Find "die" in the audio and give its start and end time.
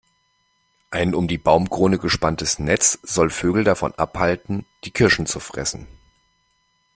1.27-1.37, 4.83-4.89